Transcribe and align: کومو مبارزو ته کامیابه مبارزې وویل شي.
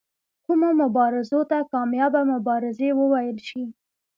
کومو 0.45 0.69
مبارزو 0.81 1.39
ته 1.49 1.57
کامیابه 1.73 2.21
مبارزې 2.33 2.89
وویل 2.99 3.37
شي. 3.47 3.63